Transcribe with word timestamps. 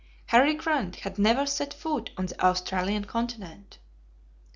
Harry 0.29 0.55
Grant 0.55 0.95
had 1.01 1.19
never 1.19 1.45
set 1.45 1.75
foot 1.75 2.09
on 2.17 2.25
the 2.25 2.43
Australian 2.43 3.05
continent! 3.05 3.77